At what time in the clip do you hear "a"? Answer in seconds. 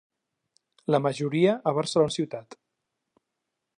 1.73-1.75